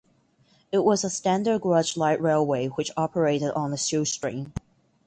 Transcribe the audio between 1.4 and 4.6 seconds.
gauge light railway which operated on a shoestring.